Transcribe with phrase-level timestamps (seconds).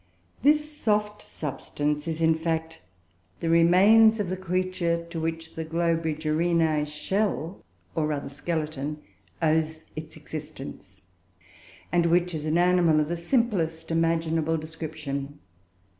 [0.41, 2.79] This soft substance is, in fact,
[3.39, 8.97] the remains of the creature to which the Globigerinoe shell, or rather skeleton,
[9.43, 11.01] owes its existence
[11.91, 15.37] and which is an animal of the simplest imaginable description.